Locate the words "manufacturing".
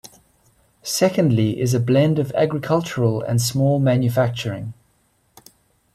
3.77-4.73